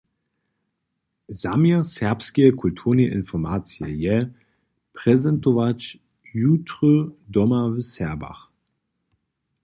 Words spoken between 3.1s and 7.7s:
informacije je, prezentować jutry doma